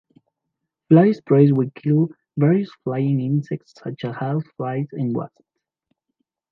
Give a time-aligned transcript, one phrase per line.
[0.89, 5.45] Fly sprays will kill various flying insects such as house flies and wasps.